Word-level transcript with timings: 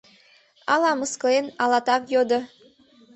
Ала 0.73 0.91
мыскылен, 0.99 1.45
ала 1.63 1.79
так 1.87 2.03
йодо: 2.13 2.39